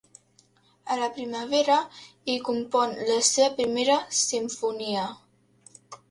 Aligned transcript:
A 0.93 0.95
la 0.99 1.09
primavera, 1.17 1.75
hi 2.31 2.37
compon 2.47 2.95
la 3.09 3.17
seva 3.27 3.51
primera 3.59 3.97
simfonia. 4.21 5.05